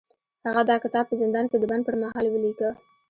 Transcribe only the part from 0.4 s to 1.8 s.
هغه دا کتاب په زندان کې د